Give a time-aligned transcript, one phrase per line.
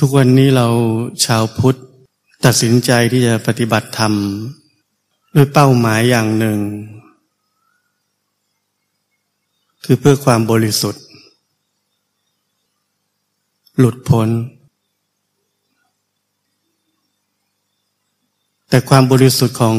[0.00, 0.68] ทุกวันนี้เรา
[1.24, 1.76] ชาวพุทธ
[2.44, 4.12] ตัดสินใจที่จะปฏิบัติธรรม
[5.34, 6.58] ด้วยเป้าหมายอย่างหนึ่ง
[9.84, 11.02] คือเพื่อความบริสุทธิ์
[13.78, 14.28] หลุดพ้น
[18.68, 19.76] แต่ความบริสุทธิ์ของ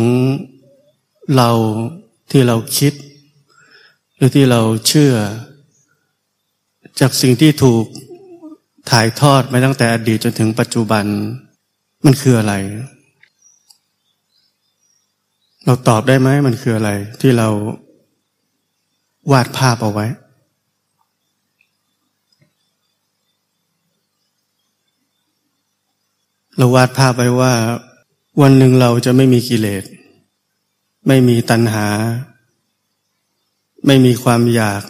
[1.35, 1.49] เรา
[2.31, 2.93] ที่เราคิด
[4.15, 5.13] หรือที่เราเชื่อ
[6.99, 7.85] จากสิ่งที่ถูก
[8.89, 11.05] ถ่ายทอดมาตั้งแต่อดีตจนถึงปัจจุบัน
[12.05, 12.53] มันคืออะไร
[15.65, 16.91] เราตอบได้ไหมมันคืออะไร
[17.21, 17.49] ที่เรา
[19.31, 20.07] วาดภาพเอาไว้
[26.57, 27.53] เราวาดภาพไว้ว่า
[28.41, 29.83] วันหนึ่งเราจะไม่มีกิเลส
[31.07, 31.87] ไม่มีตัณหา
[33.85, 34.83] ไม่มีความอยาก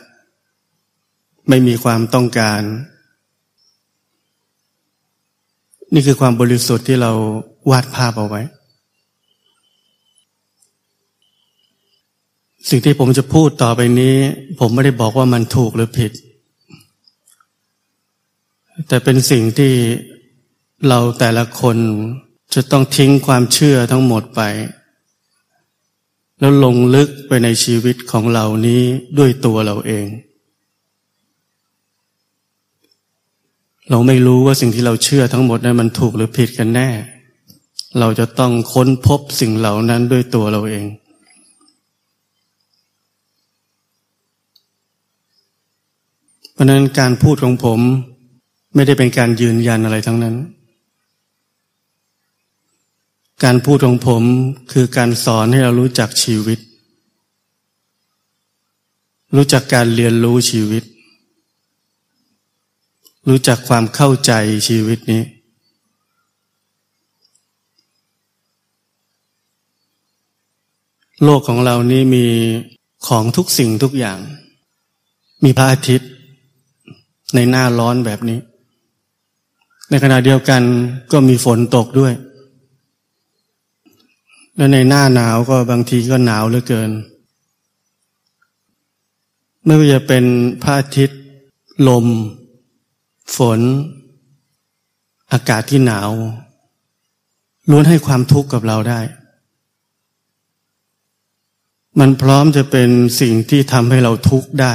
[1.49, 2.61] ไม่มีความต้องการ
[5.93, 7.11] นี่คือความบริสุทธิ์ที่เรา
[7.69, 8.41] วาดภาพเอาไว้
[12.69, 14.15] สิ่งที่ผมจะพูดต่อไปนี้
[14.59, 16.11] ผมไม่ได้บอกว่ามันถูกหรือผิด
[18.87, 19.73] แต่เป็นสิ่งที่
[20.87, 21.77] เราแต่ละคน
[22.53, 24.41] จะต้องทิ้งความเชื่อทั้งหมดไป
[26.39, 28.81] แล้วลงลึกไปในชีวิตของเรานี้
[29.17, 30.05] ด้วยตัวเราเอง
[33.89, 36.89] เราไม่รู้ว่าสิ่งที่เราเชื่อทั้งหมดนั้นมันถูกหรือผิดกันแน่
[37.99, 40.85] เราจะต้องค้นพบสิ่งเหล่านั้นด้วยตัวเราเอง
[46.53, 47.79] เพราะนั้นการพูดของผม
[48.75, 50.35] ไม่ได้เป็นการยืนยันอะไรทั้งนั้น
[53.43, 54.23] การพูดของผม
[54.71, 56.59] คือการสอนให้เรารู้จักชีวิต
[59.35, 60.83] รู้จักการเรียนรู้ชีวิต
[63.29, 64.31] รู้จักความเข้าใจ
[64.67, 65.23] ชีวิตนี้
[71.23, 72.25] โลกของเรานี้มี
[73.07, 74.19] ของทุกสิ่งทุกอย่าง
[75.43, 76.09] มีพระอาทิตย์
[77.35, 78.39] ในหน้าร้อนแบบนี้
[79.89, 80.61] ในขณะเดียวกัน
[81.11, 82.13] ก็มีฝนตกด้วย
[84.55, 86.91] และในหน้าหนาวก็บางทีก็หนาวเหลือเกิน
[89.65, 90.23] ไม่ว่าจะเป็น
[90.63, 91.19] พระอาทิตย์
[91.87, 92.05] ลม
[93.35, 93.59] ฝน
[95.31, 96.09] อากาศที่หนาว
[97.69, 99.01] ล้วนให้ความทุกข์กับเราได้
[101.99, 102.89] มันพร้อมจะเป็น
[103.21, 104.73] สิ่งที่ทำให้เราทุกข์ได้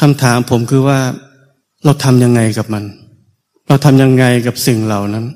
[0.00, 1.00] คำถามผมคือว่า
[1.84, 2.84] เราทำยังไงกับมัน
[3.68, 5.26] เราทำยังไงกับสิ่งเหล่านั้น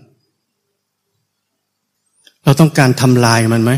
[2.44, 3.72] เราต้องการทำลายมันไหม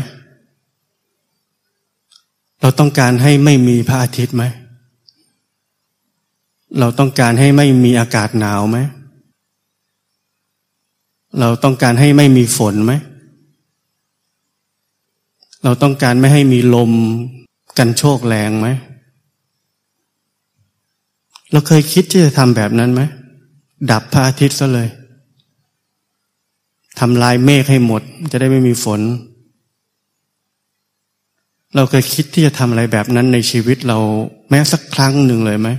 [2.61, 4.43] เราต้องการให้ไม่มีพระอาทิตย์ไหม
[6.79, 8.77] เราต้องการให้ไม่มีอากาศหนาวไหม
[11.39, 12.93] เราต้องการให้ไม่มีฝนไหม
[15.63, 16.91] เราต้องการไม่ให้มีลม
[17.77, 18.67] กันโชกแรงไหม
[21.51, 23.01] เราเคยคิดที่จะทำแบบนั้นไหม
[23.91, 24.89] ดับพระอาทิตย์ซะเลย
[26.99, 28.01] ทำลายเมฆให้หมด
[28.31, 29.01] จะได้ไม่มีฝน
[31.75, 33.97] เราเคยคิดที่จะทำอะไรแบบนั้นในชีวิตเรา
[34.49, 35.69] แม้สักครั้งหนึ่งเลยไหม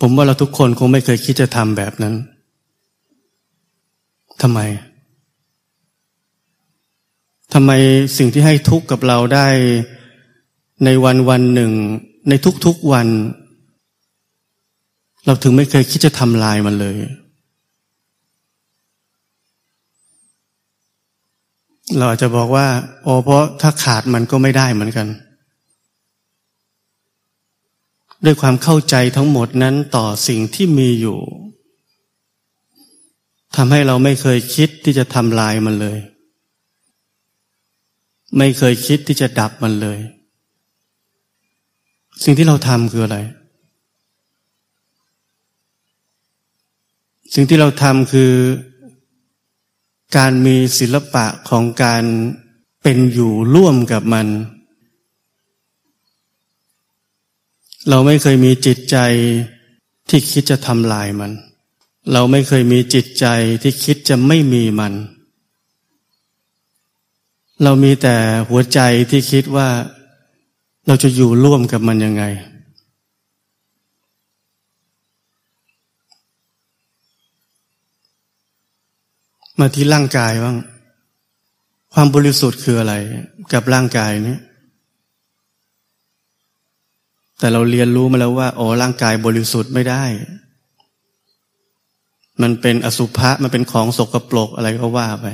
[0.00, 2.14] ผมว่าเราทุกคนคงไม่เคยคิดจะทำแบบนั้น
[4.42, 4.60] ทำไม
[7.54, 7.70] ทำไม
[8.18, 9.48] สิ่งที่ให้ทุกข์กับเราได้
[10.84, 11.72] ในวันวันหนึ่ง
[12.28, 12.32] ใน
[12.66, 13.08] ทุกๆวัน
[15.26, 16.96] เราถึงไม่เคยคิดจะทำลายมันเลย
[21.96, 22.66] เราอาจจะบอกว่า
[23.02, 25.06] โอ้เพราะถ้าขาดมันก็ไม่ได้เหมือนกัน
[28.24, 31.18] ด้วยความเข้าใจทั้งหมดนั้นต่อสิ่งที่มีอยู่
[33.56, 35.98] ทำให้เราไม่เคยคิดที่จะทำลายมันเลย
[38.38, 39.98] ไม่เคยคิดที่จะดับมันเลย
[42.24, 43.18] สิ่งที่เราทำคืออะไร
[47.34, 48.32] สิ่งที่เราทำคือ
[50.16, 52.04] การมีศิลปะของการ
[52.82, 54.26] เป็นอยู่ร่วมกับมัน
[57.88, 58.96] เราไม่เคยมีจิตใจ
[60.08, 61.32] ที่คิดจะทำลายมัน
[62.12, 63.26] เราไม่เคยมีจิตใจ
[63.62, 64.92] ที่คิดจะไม่มีมัน
[67.62, 68.16] เรามีแต่
[68.48, 68.80] หัวใจ
[69.10, 69.68] ที่คิดว่า
[70.86, 72.24] เราจะอยู่ร่วมกับมันยังไง
[79.60, 80.56] มาที่ร่างกายบ้าง
[81.92, 82.94] ความบริสุทธิ์คืออะไร
[83.52, 84.38] กับร่างกายนี้
[87.38, 90.04] แต่เราเรียนรู้มาแล้วว่าโอ้ร่างกายบริสุทธิ์ไม่ได้
[92.42, 95.26] มันเป็นอสุภะมันเป็นของสกปรกอะไรก็ว่าไป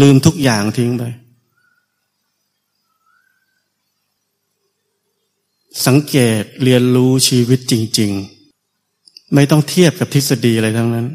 [0.00, 1.04] ลืมทุกอย่างทิ้งไป
[5.86, 8.12] สังเกตเรียนรู้ชีวิตจริง
[8.72, 11.06] ๆ ไม่ต้องเทียบกับทฤษฎีอะไรทั้งนั้น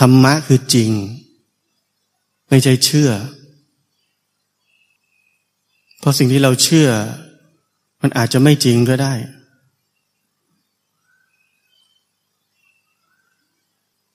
[0.00, 0.90] ธรรมะคือจริง
[2.48, 3.10] ไม่ใช่เชื่อ
[5.98, 6.88] เพราะสิ่งที่เราเชื่อ
[8.02, 9.14] มันอาจจะไม่จริงก็ได้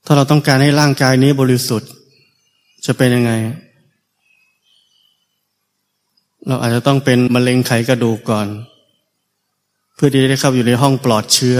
[0.05, 1.91] ถ้าเราต้องการให้ร่างกายนี้บริสุทธิ์
[2.85, 3.31] จะเป็นยังไง
[6.47, 8.47] เราอาจจะต้องเป็นมะเร็งไขกระดูกก่อน
[9.95, 11.59] เพื่อที่จะได้เข้าอยู่ในห้องปลอดเชื้อ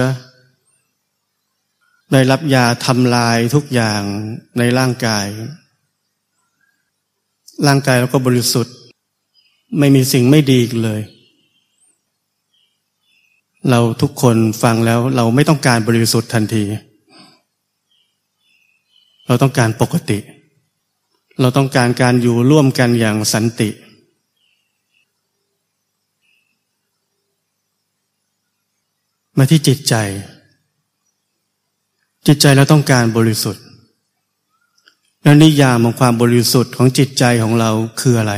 [2.11, 4.01] ได้รับยาทำลายทุกอย่าง
[4.57, 5.27] ในร่างกาย
[7.67, 8.75] ร่างกายเราก็บริสุทธิ์
[9.79, 11.01] ไม่มีสิ่งไม่ดีเลย
[13.69, 16.63] เราทุกคนฟังแล้วเราไม่ต้องการบริสุทธิ์ทันที
[19.27, 20.19] เราต้องการปกติ
[21.41, 23.69] เราต้องการการอยู่ร่วมกันอย่างสันติ
[29.37, 29.95] มาที่จิตใจ
[32.27, 33.63] จิตใจเราต้องการบริสุทธิ์
[35.23, 38.33] แล้วนิยามของความบริสุทธิ์ของจิตใจของเราคืออะไร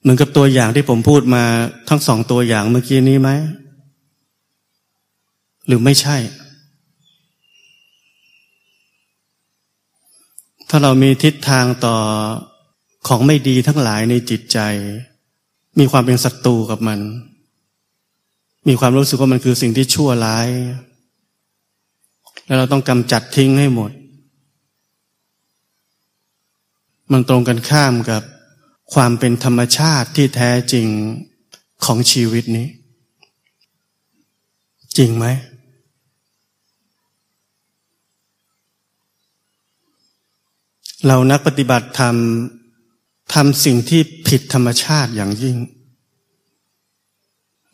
[0.00, 1.44] เหมือนกับตัวอย่างที่ผมพูดมา
[1.88, 3.30] ทั้งสองตัวอย่างเมื่อกี้นี้ไหม
[5.66, 6.16] หรือไม่ใช่
[10.68, 11.96] ถ้าเรามีทิศทางต่อ
[13.08, 14.58] ของไม่ดีทั้งหลายในจิตใจ
[15.78, 17.00] มีความเป็นศัตรูกับมัน
[18.68, 20.48] มีความรู้สึกว่ามันคือสิ่งที่ชั่วร้าย
[22.46, 23.90] แล้วเราต้องกำจัดทิ้งให้หมด
[27.12, 28.22] มันตรงกันข้ามกับ
[28.94, 30.86] ความเป็นธรรมชาติที่แท้จริง
[31.84, 32.68] ของชีวิตนี้
[34.98, 35.26] จริงไหม
[41.06, 42.16] เรานักปฏิบัติธรรม
[43.34, 45.56] ทำสิ่งที่ผิดธรรมชาติอย่างยิ่ง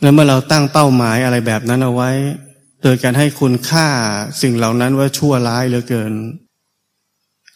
[0.03, 2.11] แล้วเมื่อเราตั้งเป้าหมายอะไรแบบนั้นเอาไว้
[2.83, 3.89] โดยการให้คุณค่า
[4.43, 6.13] สิ่งเหล่านั้นว่าชั่วร้ายเหลือเกิน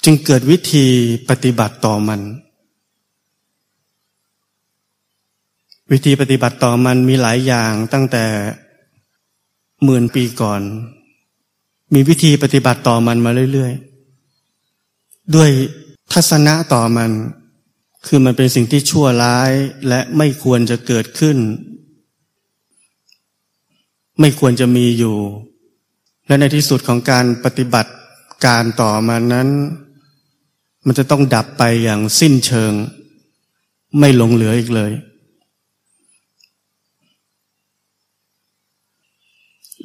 [0.05, 0.87] จึงเกิดวิธี
[1.29, 2.21] ปฏิบัติต่อมัน
[5.93, 8.25] วิธีปฏิบัติต่อมันมีหลายอย่างตั้งแต่
[9.85, 10.61] หมื่นปีก่อน
[11.95, 15.51] มีวิธีปฏิบัติต่อมันมาเรื่อยๆ ด้วย
[16.13, 17.11] ทัศนะต่อมัน
[18.07, 19.53] คือมันเป็นสิ่งที่ชั่วร้าย
[19.89, 21.37] และไม่ควรจะเกิดขึ้น
[24.21, 25.17] ไม่ควรจะมีอยู่
[26.27, 27.93] และในที่สุดของการปฏิบัติ
[28.47, 29.49] การต่อมานั้น
[30.87, 32.73] มันจะต้องดับไปอย่างสิ้นเชิง
[33.99, 34.93] ไม่หลงเหลืออีกเลย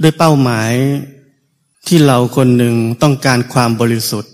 [0.01, 0.71] ด้วยเป้าหมาย
[1.87, 4.33] ที่เราคนหนึ่งต้องการความบริสุทธิ์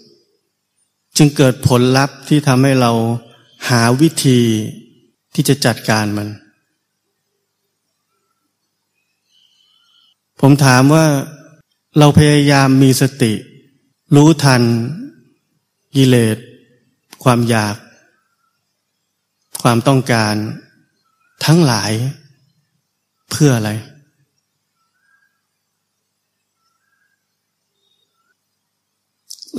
[1.17, 2.91] จึงเกิดผลลัพธ์ที่ทำให้เรา
[3.69, 4.39] หาวิธี
[5.33, 6.27] ที่จะจัดการมัน
[10.39, 11.06] ผมถามว่า
[12.00, 13.34] เราพยายามมีสติ
[14.16, 14.61] รู้ทัน
[15.95, 16.38] กิเลส
[17.23, 17.76] ความอยาก
[19.61, 20.35] ความต้องการ
[21.45, 21.92] ทั้งหลาย
[23.31, 23.71] เพื่ออะไร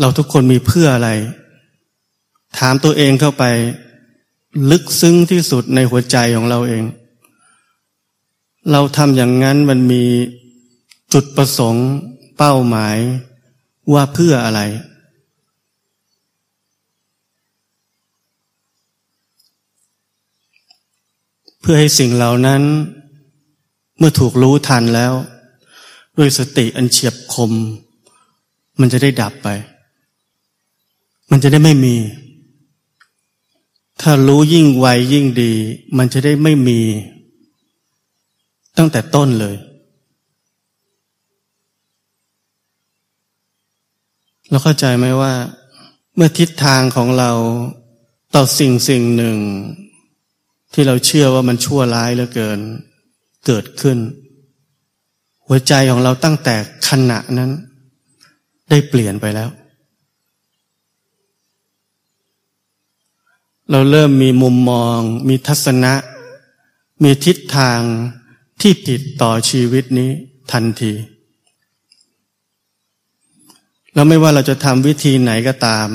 [0.00, 1.10] เราทุกคนมีเพื่ออะไร
[2.58, 3.44] ถามตัวเองเข้าไป
[4.70, 6.84] ลึกซึ้งที่สุดในหัวใจของเราเอง
[8.72, 10.04] เราทำอย่างนั้นมันมี
[11.12, 11.86] จุดประสงค์
[12.38, 12.96] เป้าหมาย
[13.92, 14.60] ว่าเพื่ออะไร
[21.60, 22.62] เพื่อให้สิ่งเหล่านั้น
[23.98, 25.12] เมื่อถูกรู้ทันแล้ว
[26.18, 27.52] ด้วยสติอันเฉียบคม
[28.80, 29.48] มันจะได้ดับไป
[31.30, 31.96] มันจะได้ไม่มี
[34.00, 35.52] ถ้ารู้ยิ่งไวยิ่งดี
[35.98, 36.80] มันจะได้ไม่มี
[38.76, 39.56] ตั้งแต่ต้นเลย
[44.48, 45.32] เราเข้าใจไหมว่า
[46.16, 47.30] เมื่อทิศทางของเรา
[48.34, 49.38] ต่อสิ่งสิ่งหนึ่ง
[50.72, 52.60] ที่เราเชื่อว่ามันชั่วร้ายเหลือเกิน
[53.46, 53.98] เกิดขึ้น
[55.46, 56.54] หัวใจของเราตั้งแต่
[56.88, 57.50] ขณะนั้น
[58.70, 59.48] ได้เปลี่ยนไปแล้ว
[63.70, 65.94] เราเริ่มมีมุมมอง มีทัศนะ
[67.02, 67.80] มีทิศทาง
[68.60, 70.10] ที่ผิดต่อชีวิตนี้
[70.52, 70.92] ทันที
[73.98, 75.88] แล้วไม่ว่าเราจะทำวิธีไหนก็ตาม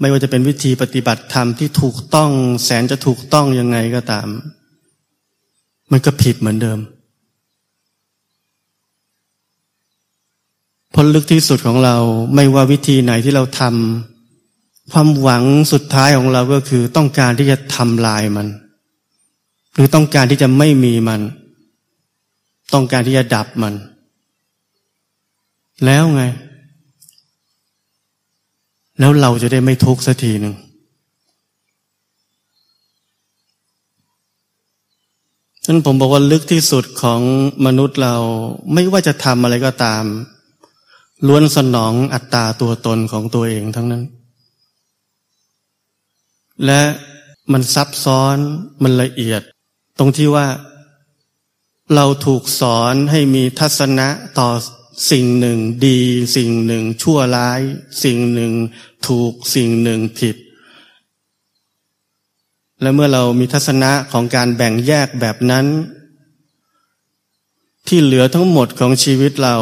[0.00, 2.30] ไม่ว่าจะเป็นวิธีปฏิบัติธรรมที่ถูกต้อง
[2.64, 4.28] แสนจะถูกต้องยังไงก็ตาม
[5.90, 6.78] มันก็ผิดเหมือนเดิม
[10.94, 11.96] ผลลึกที่สุดของเรา
[12.34, 18.46] ไม่ว่าวิธีไหนที่เราทำความหวังสุดท้ายของเราก็คือต้องการที่จะทำลายมัน
[19.74, 21.20] หรือต้องการที่จะไม่มีมัน
[22.74, 23.74] ต้องการที่จะดับมัน
[25.86, 26.24] แล้วไง
[28.98, 30.54] แล้วเราจะได้ไม่ทุกข์สักทีหนึ่ง
[35.64, 37.20] ฉะนั้นผมบอกว่าลึกที่สุดของ
[37.66, 38.16] มนุษย์เรา
[38.72, 40.04] ไม่ว่าจะทำอะไรก็ตาม
[41.26, 44.02] ล้วนสนองอัตตาตัวตนของตัวเองทั้งนั้น
[46.64, 46.82] และ
[47.52, 48.36] มันซับซ้อน
[48.82, 49.42] มันละเอียด
[49.98, 50.46] ตรงที่ว่า
[51.94, 54.08] เราถูกสอนให้มีทัศนะ
[54.38, 54.48] ต่อ
[55.10, 56.00] สิ่งหนึ่งดี
[56.36, 57.60] สิ่งหนึ่งชั่วร้าย
[58.04, 58.52] สิ่งหนึ่ง
[59.06, 60.36] ถูกสิ่งหนึ่งผิด
[62.80, 65.66] และเมื่อเรามีทัศนะของการแบ่งแยกแบบนั้น
[67.88, 69.56] ที่เหลือทั้งหมดของชีวิตเรา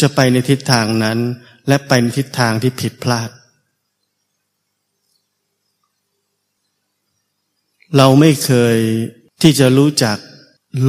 [0.00, 1.18] จะไปในทิศทางนั้น
[1.68, 3.30] และไปในทิศทางที่ผิดพลาด
[7.96, 8.76] เราไม่เคย
[9.42, 10.16] ที่จะรู้จัก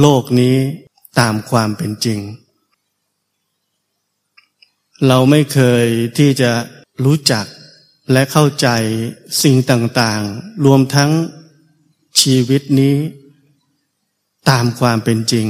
[0.00, 0.56] โลกนี้
[1.18, 2.20] ตามความเป็นจริง
[5.06, 5.86] เราไม่เคย
[6.18, 6.52] ที่จะ
[7.04, 7.46] รู้จัก
[8.12, 8.68] และเข้าใจ
[9.42, 11.10] สิ่งต่างๆ รวมทั้ง
[12.20, 12.96] ชีวิตนี้
[14.50, 15.46] ตามความเป็นจริง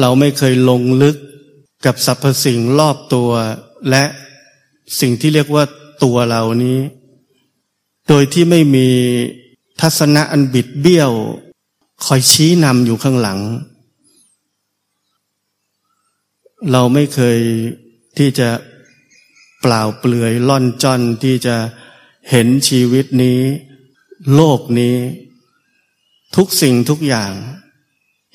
[0.00, 1.16] เราไม่เคยลงลึก
[1.86, 3.30] กับสรรพสิ่งรอบตัว
[3.90, 4.04] และ
[5.00, 5.64] สิ่งที่เรียกว่า
[6.04, 6.78] ตัวเรานี้
[8.08, 8.88] โดยที่ไม่มี
[9.80, 11.12] ทัศนะอันบิดเบี้ยว
[12.04, 13.40] คอยชี้นำอยู่ข้างหลัง
[16.72, 17.38] เราไม่เคย
[18.18, 18.48] ที่จะ
[19.60, 21.56] เปล่าเปลือยล่อนจอนที่จะ
[22.30, 23.40] เห็นชีวิตนี้
[24.34, 24.96] โลกนี้
[26.36, 27.32] ทุกสิ่งทุกอย่าง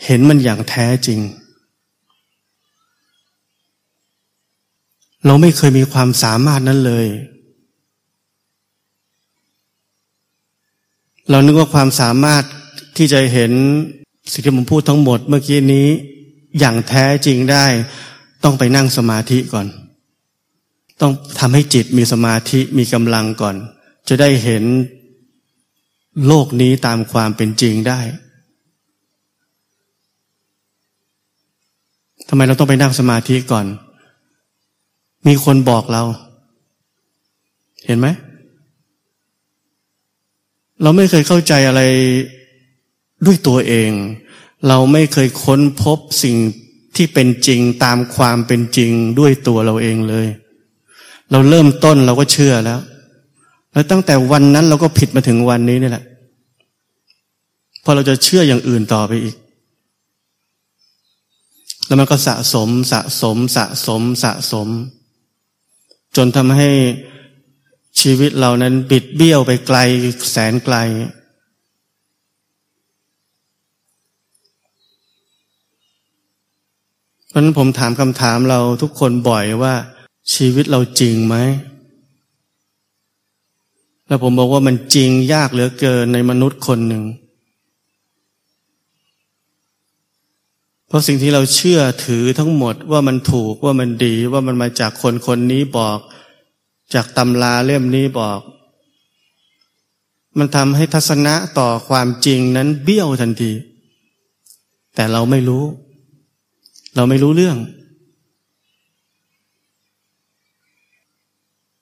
[0.06, 1.20] เห็นมันอย่างแท้จริง
[5.26, 7.08] เราไม่เคยมีความสามารถนั้นเลย
[11.30, 12.44] เรานึกว่าความสามารถ
[12.98, 13.52] ที่จะเห็น
[14.32, 15.88] สิ่งที่ผมพูดทั้งหมดเมื่อกี้นี้
[16.60, 17.66] อย่างแท้จริงได้
[18.44, 19.68] ต้องไปนั่งสมาธิก่อน
[21.02, 23.56] ต้องทำให้จิตมีสมาธิมีกำลังก่อน
[24.08, 24.64] จะได้เห็น
[26.28, 28.00] โลกนี้ตามความเป็นจริงได้
[32.30, 33.66] ทำไมเราต้องไปนั่งสมาธิก่อน
[35.28, 36.04] มีคนบอกเรา
[37.86, 38.08] เห็นไหม
[40.82, 41.82] เราไม่เคยเข้าใจอะไร
[43.26, 43.92] ด้วยตัวเอง
[44.68, 46.38] เราไม่เคยค้นพบสิ่ง
[46.96, 50.28] ที่เป็นจริงตามความเป็นจริงด้วยตัวเราเองเลย
[51.32, 52.80] เราเริ่มต้นเราก็เชื่อแล้ว
[53.74, 56.06] แล้วตั้งแต่วันนั้นเราก็ผิดมาถึงวันนี้นี่แหละ
[57.84, 59.36] พอเราจะเชื่ออย่างอื่นต่อไปอีก
[61.86, 64.68] แล้วมันก็สะสมสะสมสะสมสะสม
[66.16, 66.70] จนทำให้
[68.02, 69.78] ชีวิตเรานั้นบิดเบี้ยวไปไกล
[70.32, 70.76] แสนไกล
[77.34, 79.74] เพราะนั้นผมถามคำถามเราทุกคนบ่อยว่า
[80.34, 81.36] ชีวิตเราจริงไหม
[84.08, 87.04] แล้วผมบอกว่ามันจริงยากเหลือเกินในมนุษย์คนหนึ่ง
[90.88, 96.00] เพราะสิ่งที่เราเชื่อถือทั้งหมดว่ามันถูกว่ามันดีว่ามันมาจากคนคนนี้บอก
[96.94, 98.40] จากตำราเล่มนี้บอก
[100.38, 103.52] มันทำให้ทัศนะต่อความจริงนั้นเบี้ยวทันที
[104.96, 105.66] แต่เราไม่รู้
[106.96, 107.58] เราไม่รู้เรื่อง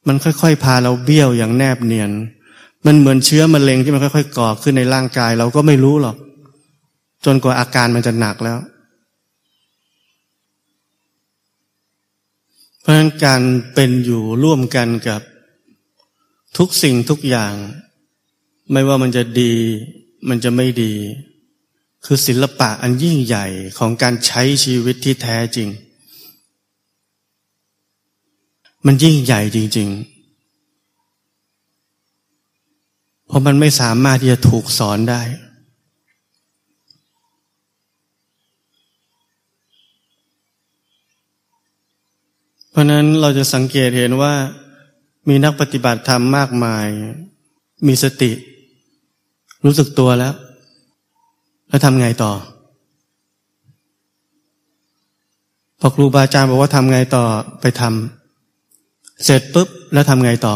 [0.07, 2.11] มันค่อยๆ พาเราเบี้ยวอย่างแนบเนียน
[2.85, 6.17] มันเหมือนเชื้อมะเร็งที่มันค่อยๆ ก่อขึ้นในร่างกาย เราก็ไม่รู้หรอก
[7.25, 8.59] จนกว่าอาการมันจะหนักแล้ว
[12.81, 13.41] เพราะฉะนั้นการ
[13.73, 15.21] เป็นอยู่ร่วมกันกับ
[16.57, 17.53] ทุกสิ่งทุกอย่าง
[18.71, 19.53] ไม่ว่ามันจะดี
[20.29, 20.93] มันจะไม่ดี
[22.05, 23.45] คือศิลปะอันยิ่งใหญ่
[23.77, 25.69] ของการใช้ชีวิตที่แท้จริง
[28.85, 30.11] มันยิ่งใหญ่จริง ๆ
[33.27, 35.21] เพราะมันไม่สามารถที่จะถูกสอนได้
[42.69, 44.33] เพราะนั้นเราจะสังเกตเห็นว่า
[45.29, 46.87] มีนักปฏิบัติธรรมมากมาย
[47.87, 48.31] มีสติ
[49.65, 50.35] รู้สึกตัวแล้ว
[51.71, 52.31] แล้วทำไงต่อ
[55.79, 57.23] พอครูบาอาจารย์บอกว่าทำไงต่อ
[57.61, 60.55] ไปทำเสร็จปุ๊บแล้วทำไงต่อ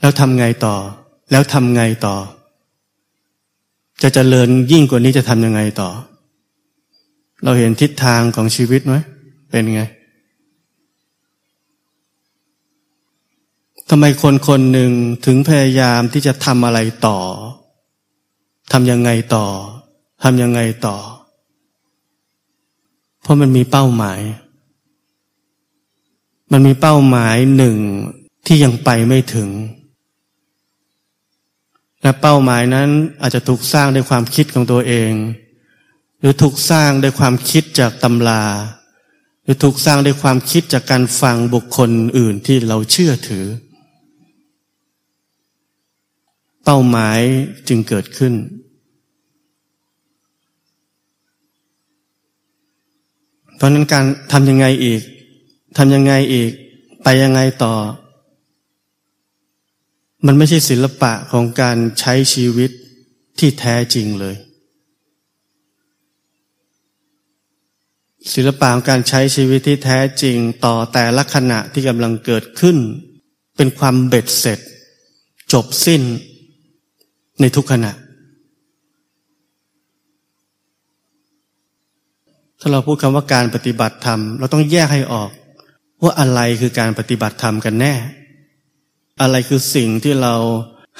[0.00, 0.74] แล้วทำไงต่อ
[1.30, 2.16] แล้วทำไงต่อ
[4.02, 5.90] จะเจริญยิ่งกว่านี้จะทำยังไงต่อ
[7.44, 8.94] เราเห็นทิศทางของชีวิตไหม
[9.50, 9.82] เป็นไง
[13.90, 14.90] ทำไมคนคนหนึ่ง
[15.26, 17.18] ถึงพยายามที่จะทำอะไรต่อ
[18.72, 19.46] ทำยังไงต่อ
[20.22, 20.96] ทำยังไงต่อ
[23.22, 24.20] เพราะมันมีเป้าหมาย
[26.52, 27.76] มันมีเป้าหมายหนึ่ง
[28.46, 29.50] ที่ยังไปไม่ถึง
[32.02, 32.88] และเป้าหมายนั้น
[33.20, 35.12] อาจจะถูกสร้างด้วยความคิดของตัวเอง
[36.20, 38.44] หรือถูกสร้างด้วยความคิดจากตำรา
[39.42, 43.46] หรือถูกสร้างด้วยความคิดจากการฟังบุคคลอื่นที่เราเชื่อถือ
[46.68, 47.20] เป้าหมาย
[47.68, 48.34] จึงเกิดขึ้น
[53.56, 55.00] เพราะนั้นการทำยังไงอีก
[55.78, 56.50] ทำยังไงอีก
[57.04, 57.74] ไปยังไงต่อ
[60.26, 62.70] มันไม่ใช่ศิลปะของการใช้ชีวิต
[63.38, 64.36] ที่แท้จริงเลย
[68.34, 72.76] ศิลปะของการใช้ชีวิตที่แท้จริงต่อแต่ละขณะที่กำลังเกิดขึ้น
[73.56, 74.58] เป็นความเบ็ดเสร็จ
[75.52, 76.02] จบสิ้น
[77.40, 77.92] ในทุกขณะ
[82.60, 85.30] ถ้าเราพูดคำว่าการปฏิบัติธรรม เราต้องแยกให้ออก
[86.02, 87.94] ว่าอะไรคือการปฏิบัติธรรมกันแน่
[89.20, 90.34] อะไรคือสิ่งที่เรา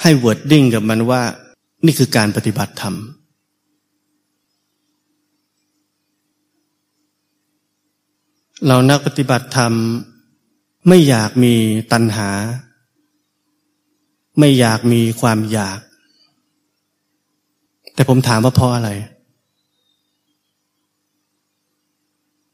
[0.01, 1.21] ให้ wording กับมันว่า
[1.85, 2.95] นี่คือการปฏิบัติธรรม
[8.67, 9.73] เรานักปฏิบัติธรรม
[10.87, 11.53] ไม่อยากมี
[11.91, 12.29] ตัณหา
[14.39, 15.79] ไม่อยากมีความอยาก
[17.97, 18.89] แต่ผมถามว่าเพราะอะไร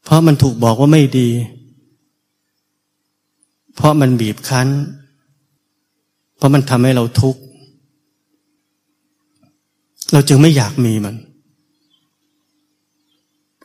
[0.03, 1.29] เพราะมันถูกบอกว่าไม่ดี
[3.75, 4.67] เพราะมันบีบคั้น
[6.37, 7.41] เพราะมันทำให้เราทุกข์
[10.13, 11.15] เราจึงไม่อยากมีมัน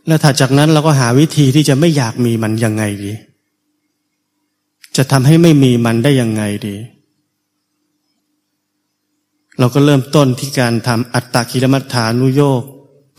[0.07, 3.13] แล้วถัดจากนั้นเราก็หาวิธีที่จะไม่อยากมีมันยังไงดี
[4.97, 6.77] จะทำให้ไม่มีมันได้ยังไงดี
[9.59, 12.63] เราก็เริ่มต้นที่การทำอัตตากิลมัฏฐานุโยก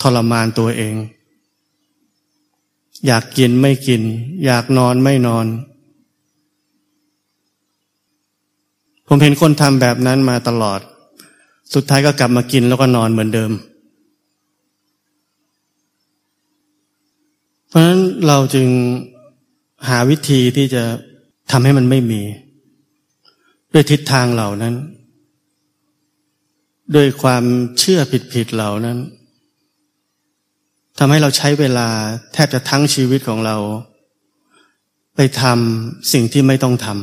[0.02, 0.96] ทรมานตัวเอง
[3.06, 4.02] อยากกินไม่กิน
[4.46, 5.46] อยากนอนไม่นอน
[9.08, 10.80] ผมเห็นคนทำแบบนั้นมาตลอด
[11.74, 13.52] สุดท้ายก็กลับมากินแล้วก็นอนเหมือนเดิม
[17.68, 18.68] เพราะฉะนั้นเราจึง
[19.90, 20.84] หาวิธีที่จะ
[21.52, 22.22] ทำให้มันไม่มี
[23.74, 24.76] ด้วยทิศทางเหล่านั้น
[26.96, 27.44] ด้วยความ
[27.80, 28.00] เชื่อ
[28.34, 28.98] ผิดๆเหล่านั้น
[30.98, 31.90] ทำให้เราใช้เวลา
[32.34, 33.58] แทบจะทั้งชีวิตของเรา
[35.16, 36.98] ไปทำสิ่งที่ไม่ต้องทำ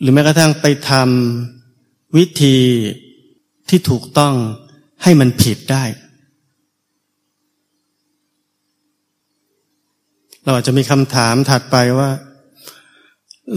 [0.00, 2.56] หรือแม้กระทั่งไปทำวิธี
[3.68, 4.34] ที่ถูกต้อง
[5.02, 5.84] ให้มันผิดได้
[10.44, 12.10] เราอาจจะมีคำถามถัดไปว่า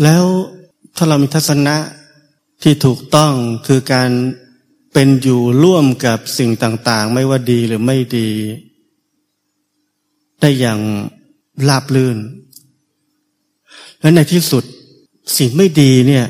[0.03, 0.25] แล้ว
[0.95, 1.75] ถ้าเรามีทัศนะ
[2.63, 3.33] ที่ถูกต้อง
[3.67, 4.11] คือการ
[4.93, 8.29] เป็นอยู่ร่วมกับสิ่งต่าง ๆ ไม่ว่าดีหรือไม่ดี
[10.41, 10.79] ได้อย่าง
[11.69, 12.17] ราบลื่น
[14.01, 14.63] และในที่สุด
[15.37, 16.25] สิ่งไม่ดีเนี่ย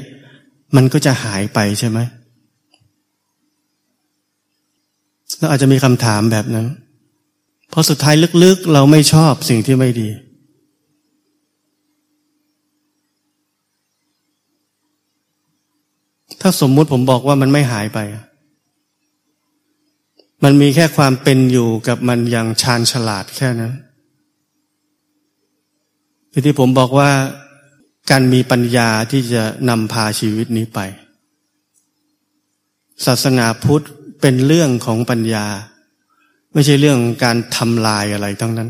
[0.75, 1.99] มันก็จะหายไปใช่ไหม
[5.37, 6.67] เราอาจจะมีคำถามแบบนั้น
[7.69, 10.09] เพราะสุดท้ายลึกๆ เราไม่ชอบสิ่งที่ไม่ดี
[16.45, 17.99] ถ้าสมมุติผมบอกว่ามันไม่หายไป
[20.43, 23.73] มันมีแค่ความเป็นอยู่กับมันอย่างชาญฉลาดแค่นั้น
[26.45, 27.11] ที่ผมบอกว่า
[28.11, 30.79] การมีปัญญาที่จะนำพาชีวิตนี้ไป
[33.05, 33.85] ศาสนาพุทธ
[34.21, 35.45] เป็นเรื่องของปัญญา
[36.53, 38.69] ไม่ใช่เรื่องการทำลายอะไรทั้งนั้น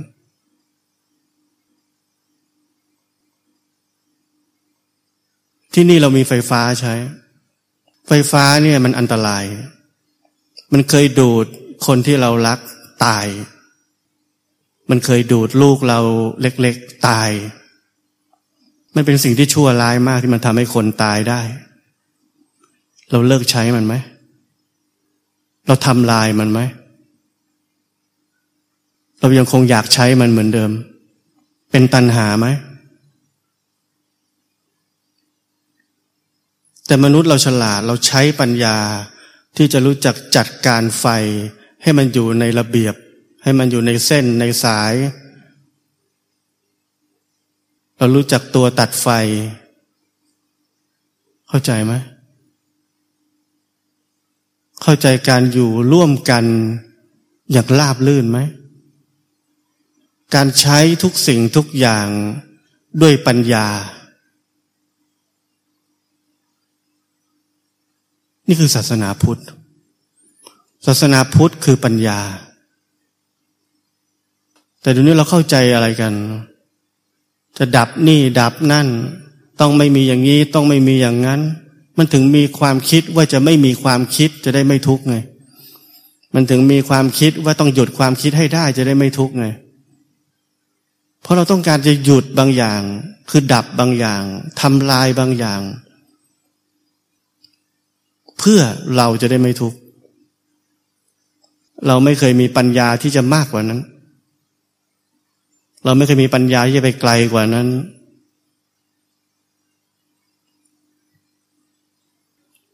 [5.74, 6.94] ที่นี่เรามีไฟฟ้าใช้
[8.08, 9.46] ไฟฟ้าเนี่ยมันอันตราย
[10.74, 11.46] มันเคยดูด
[11.88, 12.60] คนที่เรารัก
[13.06, 13.28] ตาย
[14.90, 16.00] มันเคยดูดลูกเรา
[16.42, 17.30] เล็กๆตาย
[18.96, 21.42] มันเป็นสิ่งที่ชั่วร้ายมากที่มันทำให้คนตายได้
[23.12, 23.94] เราเลิกใช้มันไหม
[25.68, 26.60] เราทำลายมันไหม
[29.20, 30.72] เรายังคงอยากใช้มันเหมือนเดิม
[31.72, 32.48] เป็นตันหาไหม
[36.88, 38.78] แต่มนุษย์เราฉลาดเราใช้ปัญญา
[39.58, 41.06] ที่จะรู้จักจัดการไฟ
[41.82, 42.96] ให้มันอยู่ในระเบียบ
[43.44, 44.94] ให้มันอยู่ในเส้นในสาย
[47.98, 49.08] เรารู้จักตัวตัดไฟ
[51.48, 51.94] เข้าใจไหม
[54.82, 56.46] เข้าใจการอยู่ร่วมกัน
[57.52, 58.40] อย่างราบลื่นไหม
[60.36, 62.08] การใช้ทุกสิ่งทุกอย่าง
[63.02, 63.68] ด้วยปัญญา
[68.48, 69.42] นี่คือศาสนาพุทธ
[70.86, 72.20] ศาสนาพุทธคือปัญญา
[74.82, 76.14] แต่เดี๋ยวนี้เราเข้าใจอะไรกัน
[77.58, 78.88] จะดับนี่ดับนั่น
[79.60, 81.42] ต้องไม่มีอย่างนี้ต้องไม่มีอย่างนั้น
[81.98, 85.16] มันถึงมีความคิดว่าจะไม่มีความคิดจะได้ไม่ทุกข์ไง
[86.34, 89.48] มันถึงมีความคิดว่าต้องหยุดความคิดให้ได้จะได้ไม่ทุกข์ไง
[91.22, 92.82] เพราะเราต้องการจะหยุดบางอย่าง
[93.30, 94.24] คือดับบางอย่าง
[94.62, 95.62] ทำลายบางอย่าง
[98.46, 98.64] เพื่อ
[98.98, 99.78] เราจะได้ไม่ทุกข์
[101.88, 103.80] เราไม่เคยมีปัญญาที่จะมากกว่านั้น
[105.86, 107.68] เราไม่เคยมีปัญญาที่จะไปไกลกว่านั้น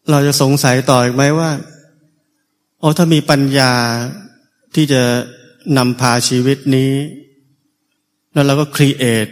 [0.09, 1.51] เราจะสงสัยต่ออีกไหมว่า
[2.79, 3.73] โอ้ถ้ามีปัญญา
[4.75, 5.01] ที่จะ
[5.77, 6.93] นำพาชีวิตนี้
[8.33, 9.27] แล้วเราก็ครีเอท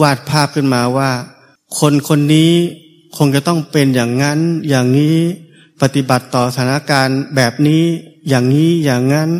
[0.00, 1.10] วาดภาพขึ้นมาว่า
[1.78, 2.52] คนคนนี้
[3.16, 5.16] คงจะต้องเป็นอย่างนั้นอย่างนี้
[5.82, 7.82] ปฏิบัติต่อสถานการณ์แบบนี้
[8.28, 9.30] อย่างนี้อย่างนั้น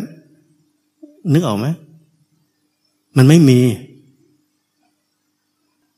[1.33, 1.67] นึกออกไหม
[3.17, 3.61] มันไม่มี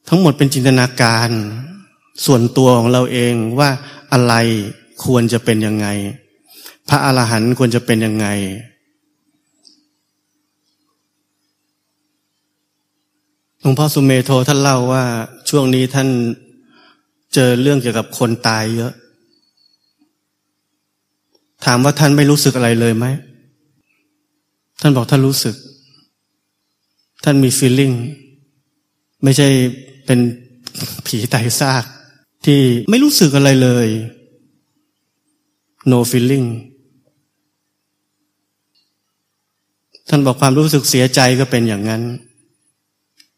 [0.09, 1.29] ทั้งหมดเป็นจินตนาการ
[2.25, 3.69] ส่วนตัวของเราเองว่า
[4.11, 4.33] อะไร
[5.05, 5.87] ควรจะเป็นยังไง
[6.89, 8.27] พระอรหันต์ควรจะเป็นยังไง
[13.61, 15.03] หลวงพ่อสุเมโทท่านเล่าว่า
[15.49, 16.09] ช่วงนี้ท่าน
[17.33, 18.93] เจอเรื่องเกี่ยวกับคนตายเยอะ
[21.65, 23.05] ถามว่าท่านไม่รู้สึกอะไรเลยไหม
[24.81, 25.55] ท่านบอกท่านรู้สึก
[27.23, 27.91] ท่านมีฟีลลิ่ง
[29.23, 29.47] ไม่ใช่
[30.05, 30.19] เป็น
[31.05, 31.83] ผีตายซาก
[32.45, 33.87] ที่ไม่รู้สึกอะไรเลย
[35.91, 36.47] no feeling
[40.09, 42.03] ท่านบอกความรู้สึกเสียใจก็เป็นอย่างนั้น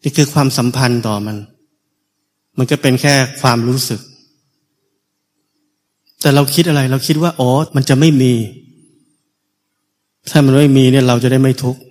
[0.03, 1.37] นี่คือความสัมพันธ์ต่อมัน
[2.57, 4.01] มันก็เป็นแค่ความรู้สึก
[6.21, 8.33] แต่เราคิดอะไร เราคิดว่าอ๋อมันจะไม่มี
[10.29, 11.81] ถ้ามันไม่มีเนี่ยเราจะได้ไม่ทุกข์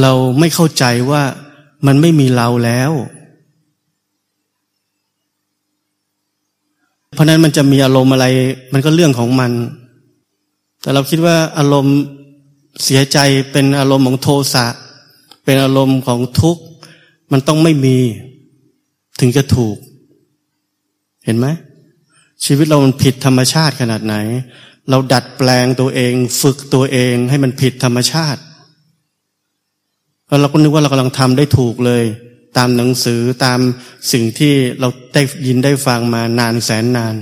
[0.00, 1.22] เราไม่เข้าใจว่า
[1.86, 2.92] มันไม่มีเราแล้ว
[7.14, 8.26] เพราะนั้นมันจะมีอารมณ์อะไร
[8.72, 9.52] มันก็เรื่องของมัน
[10.80, 11.98] แต่เราคิดว่าอารมณ์
[12.84, 13.18] เสียใจ
[13.52, 14.66] เป็นอารมณ์ของโทสะ
[15.44, 16.62] เป็นอารมณ์ของทุกข์
[17.32, 17.98] มันต้องไม่มี
[19.20, 19.76] ถึงจะถูก
[21.24, 21.46] เห็นไหม
[22.44, 24.14] ชีวิตเรามันผิดธรรมชาติขนาดไหน
[24.90, 28.40] เราดัดแปลงตัวเอง ฝึกตัวเองให้มันผิดธรรมชาติ
[30.28, 32.04] แล้วเราก็นึกว่าเรากำลังทำได้ถูกเลย
[32.56, 33.60] ตามหนังสือตาม
[34.12, 37.16] สิ่งที่เราได้ยินได้ฟังมานานแสนนาน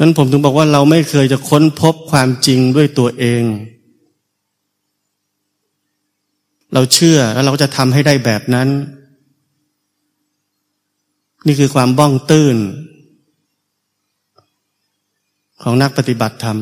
[0.00, 3.42] นั้นผมถึงบอกว่าเราไม่เคยจะค้นพบความจริงด้วยตัวเอง
[6.74, 8.68] เราเชื่อแล้วเราก็จะทำให้ได้แบบนั้น
[11.46, 12.56] นี่คือความบ้องตื้น
[15.62, 16.58] ของนักปฏิบัติธรรม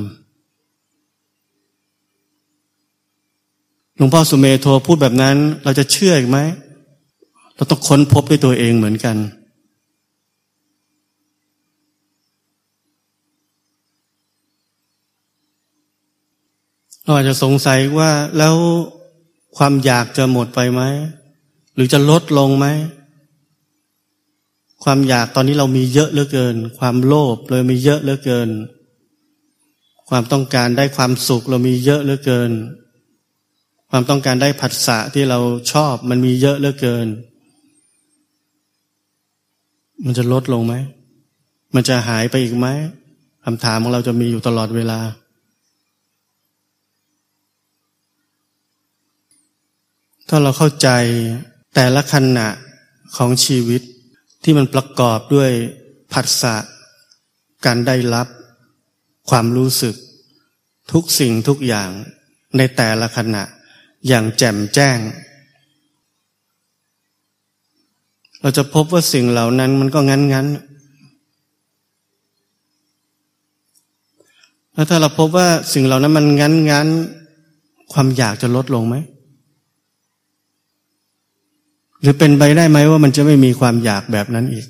[3.96, 6.38] หลวงพ่อสุเมโทพูดแบบนั้น เราจะเชื่ออีกไหม
[7.56, 9.16] เราต้องค้นพบด้วยตัวเองเหมือนกัน
[17.04, 18.56] เราอาจจะสงสัยว่าแล้ว
[19.56, 20.82] ความอยากจะหมดไปไหม
[21.74, 22.66] หรือจะลดลงไหม
[24.84, 28.48] ความอยากตอนนี้เรามีเยอะเหลือเกิน ความโลภเลยมีเยอะเหลือเกิน
[30.08, 32.50] ความต้องการได้ความสุขเรามีเยอะเหลือเกิน
[33.90, 35.38] ความต้องการได้ผัสสะที่เรา
[35.72, 37.06] ชอบมันมีเยอะเหลือเกิน
[40.04, 40.74] มันจะลดลงไหม
[41.74, 42.66] มันจะหายไปอีกไหม
[43.44, 45.00] คำถามของเราจะมีอยู่ตลอดเวลา
[50.34, 50.88] ถ้าเราเข้าใจ
[51.74, 52.48] แต่ละขณะ
[53.16, 53.82] ของชีวิต
[54.42, 55.50] ที่มันประกอบด้วย
[56.12, 56.56] ผัสสะ
[57.64, 58.26] การได้รับ
[59.30, 59.94] ความรู้สึก
[60.92, 61.90] ทุกสิ่งทุกอย่าง
[62.56, 63.42] ในแต่ละขณะ
[64.08, 64.98] อย่างแจ่มแจ้ง
[68.40, 70.46] เราจะพบว่าสิ่งเหล่านั้นมันก็งั้นงั้น
[74.74, 76.88] แล้วถ้าเราพบว่าสิ่งเหล่านั้นมันงั้นงั้น
[77.92, 78.96] ความอยากจะลดลงไหม
[82.02, 84.66] หรือเป็นไปได้ไหมว่ามันจะไม่มีความอยากแบบนั้นอีก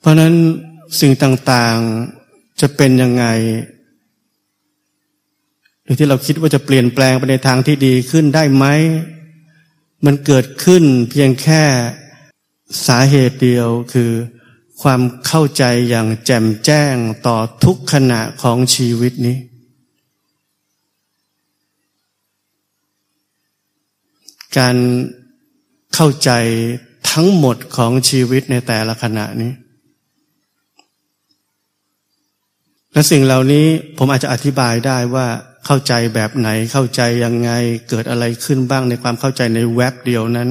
[0.00, 0.32] เพราะนั้น
[1.00, 3.24] สิ่งต่างๆจะเป็นยังไง
[5.82, 8.66] หรือที่เราคิดว่าจะเปลี่ยนแปลงไปในทางที่ดีขึ้นได้ไหม
[10.04, 11.62] มันเกิดขึ้นเพียงแค่
[12.86, 14.10] สาเหตุเดียวคือ
[14.82, 16.94] ความเข้าใจอย่างแจ่มแจ้ง
[17.26, 19.38] ต่อทุกขณะของชีวิตนี้
[24.58, 24.76] การ
[25.94, 26.30] เข้าใจ
[27.10, 29.52] ทั้งหมดของชีวิตในแต่ละขณะนี้
[32.92, 33.66] และสิ่งเหล่านี้
[33.98, 35.26] ผมอาจจะอธิบายได้ว่า
[35.66, 37.50] เข้าใจแบบไหนเข้าใจยังไง
[37.88, 40.48] เกิดอะไรขึ้นบ้างในความเข้าใจในแว็บเดียวนั้น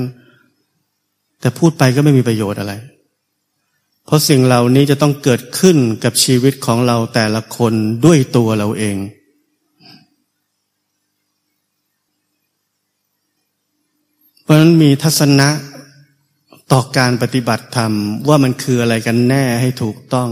[1.42, 2.74] แต่พูดไปก็ไม่มีประโยชน์อะไร
[4.06, 7.74] เพราะสิ่งเหล่านี้จะต้องเกิดขึ้นกับชีวิตของเราแต่ละคน
[8.06, 8.96] ด้วยตัวเราเอง
[14.50, 15.50] ราะนั้นมีทัศนะ
[16.72, 17.94] ต่อการปฏิบัติธรรม
[18.28, 20.30] ว่ามันคืออะไรกันแน่ให้ถูกต้อง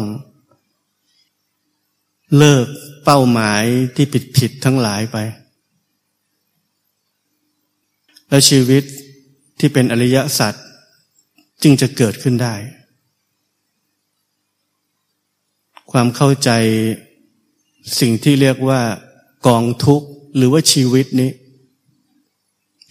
[2.37, 2.65] เลิก
[3.05, 3.63] เป้าหมาย
[3.95, 5.17] ที่ผิดผิดทั้งหลายไป
[8.29, 8.83] แล้วชีวิต
[9.59, 10.53] ที่เป็นอริยสัจ
[11.63, 12.55] จึงจะเกิดขึ้นได้
[15.91, 16.49] ความเข้าใจ
[17.99, 18.81] สิ่งที่เรียกว่า
[19.47, 21.31] กองทุกข์หรือว่าชีวิตนี้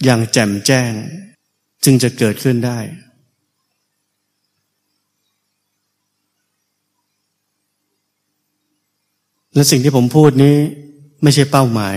[0.04, 0.92] อย่างแจ่มแจ้ง
[1.84, 2.78] จึงจะเกิดขึ้นได้
[9.54, 10.56] และสิ่งที่ผมพูดนี้
[11.22, 11.96] ไม่ใช่เป้าหมาย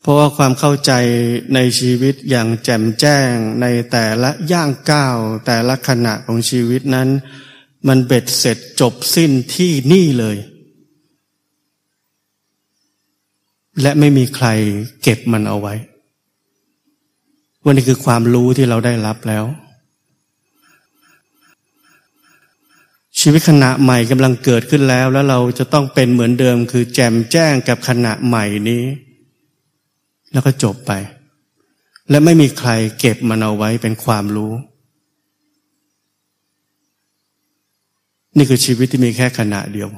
[0.00, 0.92] เพราะว่าความเข้าใจ
[1.54, 7.08] ในชีวิตอย่างแจ่มแจ้งในแต่ละย่างก้าว แต่ละขณะของชีวิตนั้น
[7.88, 10.36] มันเบ็ดเสร็จจบสิ้นที่นี่เลย
[13.82, 14.46] และไม่มีใคร
[15.02, 15.74] เก็บมันเอาไว้
[17.66, 19.44] วันนี้คือความรู้ที่เราได้รับแล้ว
[23.20, 28.84] ชีวิตขณะใหม่กำลังเกิดขึ้นแล้ว แล้วเราจะต้องเป็นเหมือนเดิม คือแจมแจ้งกับขณะใหม่นี้
[30.32, 30.92] แล้วก็จบไป
[32.10, 34.52] และไม่มีใครเก็บมันเอาไว้เป็นความรู้
[38.36, 39.88] นี่คือชีวิตที่มีแค่ขณะเดียว